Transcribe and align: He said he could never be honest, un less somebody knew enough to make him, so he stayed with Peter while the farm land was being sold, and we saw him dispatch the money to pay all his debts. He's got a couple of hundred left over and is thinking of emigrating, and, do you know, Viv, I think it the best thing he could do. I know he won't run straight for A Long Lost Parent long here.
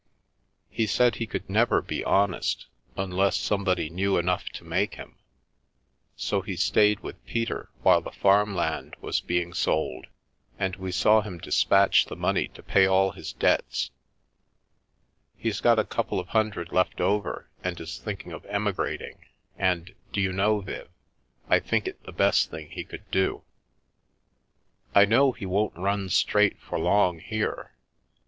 He 0.71 0.87
said 0.87 1.17
he 1.17 1.27
could 1.27 1.47
never 1.47 1.79
be 1.79 2.03
honest, 2.03 2.65
un 2.97 3.11
less 3.11 3.37
somebody 3.37 3.87
knew 3.91 4.17
enough 4.17 4.49
to 4.49 4.63
make 4.63 4.95
him, 4.95 5.19
so 6.15 6.41
he 6.41 6.55
stayed 6.55 7.01
with 7.01 7.23
Peter 7.27 7.69
while 7.83 8.01
the 8.01 8.09
farm 8.09 8.55
land 8.55 8.95
was 8.99 9.21
being 9.21 9.53
sold, 9.53 10.07
and 10.57 10.75
we 10.77 10.91
saw 10.91 11.21
him 11.21 11.37
dispatch 11.37 12.05
the 12.07 12.15
money 12.15 12.47
to 12.47 12.63
pay 12.63 12.87
all 12.87 13.11
his 13.11 13.31
debts. 13.31 13.91
He's 15.37 15.61
got 15.61 15.77
a 15.77 15.83
couple 15.85 16.19
of 16.19 16.29
hundred 16.29 16.71
left 16.71 16.99
over 16.99 17.51
and 17.63 17.79
is 17.79 17.99
thinking 17.99 18.31
of 18.31 18.43
emigrating, 18.47 19.19
and, 19.55 19.93
do 20.11 20.19
you 20.19 20.33
know, 20.33 20.61
Viv, 20.61 20.89
I 21.47 21.59
think 21.59 21.87
it 21.87 22.01
the 22.05 22.11
best 22.11 22.49
thing 22.49 22.71
he 22.71 22.83
could 22.83 23.07
do. 23.11 23.43
I 24.95 25.05
know 25.05 25.31
he 25.31 25.45
won't 25.45 25.77
run 25.77 26.09
straight 26.09 26.57
for 26.59 26.77
A 26.77 26.79
Long 26.79 27.17
Lost 27.17 27.27
Parent 27.27 27.27
long 27.49 27.55
here. 27.59 27.75